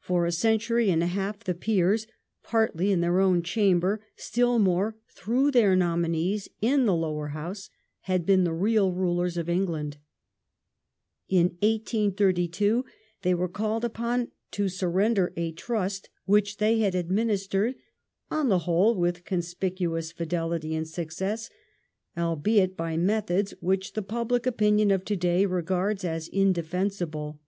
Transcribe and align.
For 0.00 0.26
a 0.26 0.32
century 0.32 0.90
and 0.90 1.02
a 1.02 1.06
half 1.06 1.42
the 1.42 1.54
Peei 1.54 1.94
s— 1.94 2.06
partly 2.52 2.92
in 2.92 3.00
their 3.00 3.20
own 3.20 3.42
chamber, 3.42 4.04
still 4.14 4.58
more 4.58 4.98
through 5.08 5.50
their 5.50 5.74
nominees 5.74 6.46
in 6.60 6.84
the 6.84 6.94
Lower 6.94 7.28
House— 7.28 7.70
had 8.00 8.26
been 8.26 8.44
the 8.44 8.52
real 8.52 8.92
rulers 8.92 9.38
of 9.38 9.48
England. 9.48 9.96
In 11.30 11.56
1832 11.62 12.84
they 13.22 13.32
were 13.32 13.48
called 13.48 13.82
upon 13.82 14.30
to 14.50 14.68
surrender 14.68 15.32
a 15.38 15.52
trust 15.52 16.10
which 16.26 16.58
they 16.58 16.80
had 16.80 16.94
administered, 16.94 17.76
on 18.30 18.50
the 18.50 18.58
whole, 18.68 18.94
with 18.94 19.24
conspicuous 19.24 20.12
fidelity 20.12 20.74
and 20.74 20.86
success, 20.86 21.48
albeit 22.14 22.76
by 22.76 22.98
methods 22.98 23.54
which 23.60 23.94
the 23.94 24.02
public 24.02 24.44
opinion 24.44 24.90
of 24.90 25.02
to 25.06 25.16
day 25.16 25.46
regards 25.46 26.04
as 26.04 26.28
indefensible. 26.28 27.40